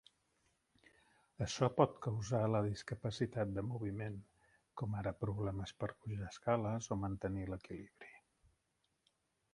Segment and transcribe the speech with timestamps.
[1.45, 4.17] Açò pot causar la discapacitat de moviment,
[4.83, 8.15] com ara problemes per pujar escales o mantenir l'equilibri.